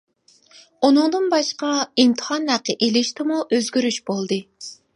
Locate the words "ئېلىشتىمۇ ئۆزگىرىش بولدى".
2.87-4.41